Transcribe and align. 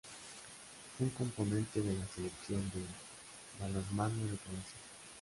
Fue 0.97 1.05
un 1.05 1.11
componente 1.11 1.79
de 1.79 1.93
la 1.93 2.07
Selección 2.07 2.59
de 2.71 2.81
balonmano 3.59 4.23
de 4.31 4.35
Croacia. 4.37 4.79